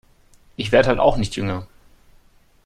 [0.55, 1.67] Ich werd halt auch nicht jünger.